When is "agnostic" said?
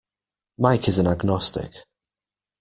1.05-1.71